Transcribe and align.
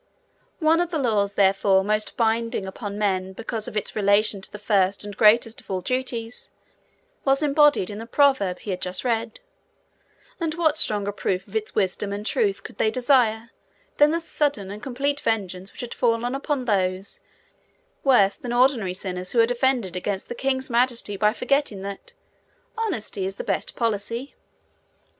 One 0.57 0.81
of 0.81 0.89
the 0.89 0.97
laws 0.97 1.35
therefore 1.35 1.83
most 1.83 2.17
binding 2.17 2.65
upon 2.65 2.97
men 2.97 3.33
because 3.33 3.67
of 3.67 3.77
its 3.77 3.95
relation 3.95 4.41
to 4.41 4.51
the 4.51 4.57
first 4.57 5.03
and 5.03 5.15
greatest 5.15 5.61
of 5.61 5.69
all 5.69 5.79
duties, 5.81 6.49
was 7.23 7.43
embodied 7.43 7.91
in 7.91 7.99
the 7.99 8.07
Proverb 8.07 8.57
he 8.57 8.71
had 8.71 8.81
just 8.81 9.03
read; 9.05 9.41
and 10.39 10.55
what 10.55 10.79
stronger 10.79 11.11
proof 11.11 11.47
of 11.47 11.55
its 11.55 11.75
wisdom 11.75 12.11
and 12.11 12.25
truth 12.25 12.63
could 12.63 12.79
they 12.79 12.89
desire 12.89 13.51
than 13.97 14.09
the 14.09 14.19
sudden 14.19 14.71
and 14.71 14.81
complete 14.81 15.19
vengeance 15.19 15.71
which 15.71 15.81
had 15.81 15.93
fallen 15.93 16.33
upon 16.33 16.65
those 16.65 17.19
worse 18.03 18.37
than 18.37 18.51
ordinary 18.51 18.95
sinners 18.95 19.33
who 19.33 19.37
had 19.37 19.51
offended 19.51 19.95
against 19.95 20.29
the 20.29 20.33
king's 20.33 20.67
majesty 20.71 21.15
by 21.15 21.31
forgetting 21.31 21.83
that 21.83 22.13
'Honesty 22.75 23.23
Is 23.23 23.35
the 23.35 23.43
Best 23.43 23.75
Policy'? 23.75 24.33